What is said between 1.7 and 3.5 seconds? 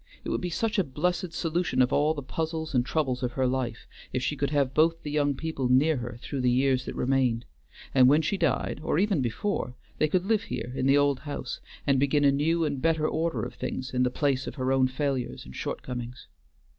of all the puzzles and troubles of her